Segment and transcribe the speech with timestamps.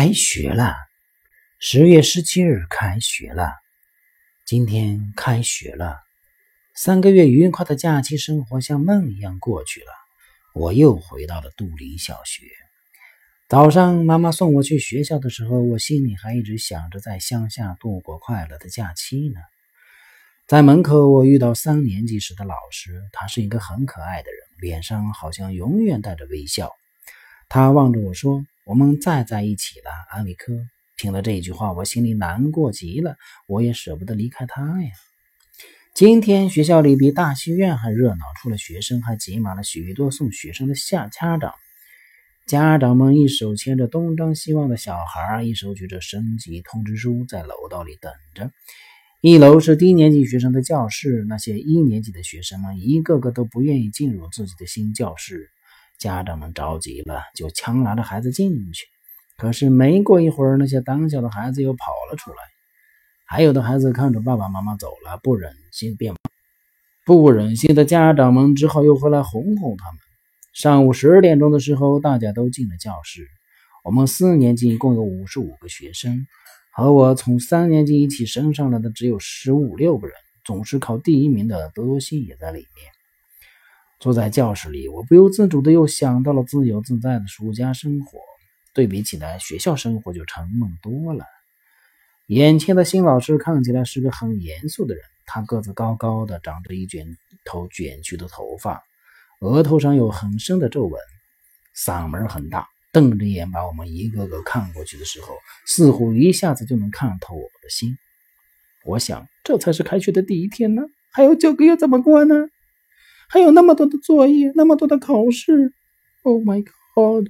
[0.00, 0.76] 开学了，
[1.58, 3.50] 十月十七日开学了。
[4.46, 5.98] 今天开学了，
[6.72, 9.86] 三个月愉快的假期生活像梦一样过去了。
[10.54, 12.46] 我又回到了杜林小学。
[13.48, 19.40] 早上妈妈送我去学校的时候，我心里还一直想着在乡下度过快乐的假期呢。
[20.46, 26.72] 在门口，我遇到三年级时的老师，他是一个很可爱的人，脸上好像永远带着微笑。
[27.48, 30.52] 他望着我说：“我们再在一起了，安维科。”
[30.98, 34.90] 听了这句话，我心里难过极了，我也舍不得离开他呀。
[35.94, 41.54] 今天学校里比大戏院还热闹，除了学生，还挤满了许多送学生的下家长。
[42.46, 48.50] 家长们一手牵着东张西望的小孩，一手举着升级通知书，在楼道里等着。
[49.22, 55.48] 一楼是低年级学生的教室，那些一年级的学生们一个个都不愿意进入自己的新教室。
[55.98, 58.86] 家长们着急了，就强拉着孩子进去。
[59.36, 62.36] 可是没过一会儿，那些胆小的孩子又跑了出来。
[63.26, 66.14] 还有的孩子看着爸爸妈妈走了，不忍心便，
[67.04, 69.98] 不忍心的家长们只好又回来哄哄他们。
[70.54, 73.28] 上午十点钟的时候，大家都进了教室。
[73.84, 76.26] 我们四年级一共有五十五个学生，
[76.72, 80.16] 和我从三年级一起升上来的只有十五六个人。
[80.44, 82.97] 总是考第一名的德西也在里面。
[84.00, 88.20] 坐在教室里，我不由自主的又想到了自由自在的暑假生活，
[88.72, 91.24] 对比起来，学校生活就沉闷多了。
[92.26, 98.82] 眼前的新老师看起来是个很严肃的人，他个子高高的，长着一卷头卷曲的头发，
[99.40, 101.00] 额头上有很深的皱纹，
[101.74, 105.34] 嗓门很大，瞪着眼把我们一个个看过去的时候，
[105.66, 107.96] 似乎一下子就能看透我的心。
[108.84, 112.34] 我想，这才是开学的第一天呢，还有九个月怎么过呢？
[113.28, 115.72] 还有那么多的作业，那么多的考试
[116.22, 117.26] ，Oh my God！